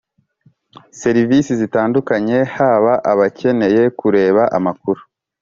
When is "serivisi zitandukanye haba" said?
1.01-2.93